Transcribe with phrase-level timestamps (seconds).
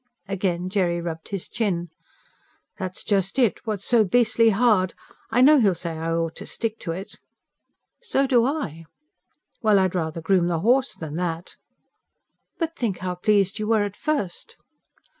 [0.27, 1.91] Again Jerry rubbed his chin.
[2.79, 4.95] "That's just it what's so beastly hard.
[5.29, 7.19] I know he'll say I ought to stick to it."
[8.01, 8.85] "So do I."
[9.61, 11.55] "Well, I'd rather groom the horse than that."
[12.57, 14.55] "But think how pleased you were at first!"